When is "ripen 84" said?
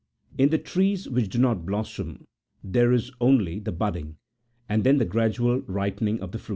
5.67-6.39